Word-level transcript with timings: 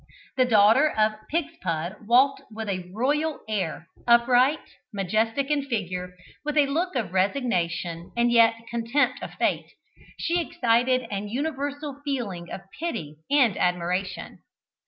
The 0.35 0.45
daughter 0.45 0.89
of 0.89 1.13
Pigspud 1.31 2.07
walked 2.07 2.41
with 2.49 2.67
a 2.67 2.89
royal 2.91 3.39
air 3.47 3.87
upright, 4.07 4.77
majestic 4.91 5.51
in 5.51 5.61
figure, 5.67 6.15
with 6.43 6.57
a 6.57 6.65
look 6.65 6.95
of 6.95 7.13
resignation 7.13 8.11
and 8.17 8.31
yet 8.31 8.65
contempt 8.67 9.21
of 9.21 9.35
fate 9.35 9.71
she 10.17 10.41
excited 10.41 11.05
an 11.11 11.27
universal 11.27 12.01
feeling 12.03 12.49
of 12.51 12.61
pity 12.79 13.17
and 13.29 13.55
admiration. 13.55 14.39